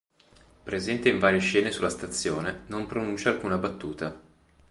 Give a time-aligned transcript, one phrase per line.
[0.63, 4.19] Presente in varie scene sulla stazione, non pronuncia alcuna battuta.